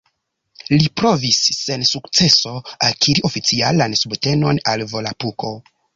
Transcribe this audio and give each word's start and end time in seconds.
Li 0.69 0.77
provis, 1.01 1.41
sen 1.57 1.83
sukceso, 1.89 2.53
akiri 2.89 3.27
oficialan 3.31 3.95
subtenon 4.03 4.63
al 4.73 4.87
Volapuko. 4.95 5.53